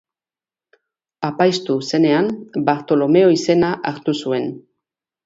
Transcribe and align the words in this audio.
Apaiztu 1.27 1.75
zenean 1.89 2.29
Bartolomeo 2.71 3.29
izena 3.37 3.71
hartu 3.91 4.17
zuen. 4.23 4.49